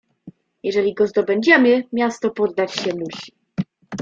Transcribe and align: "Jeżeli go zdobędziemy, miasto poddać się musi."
"Jeżeli 0.63 0.93
go 0.93 1.07
zdobędziemy, 1.07 1.83
miasto 1.93 2.29
poddać 2.29 2.73
się 2.73 2.93
musi." 2.95 3.31